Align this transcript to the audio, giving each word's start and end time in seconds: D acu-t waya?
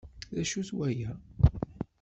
D 0.35 0.37
acu-t 0.41 0.69
waya? 0.77 1.11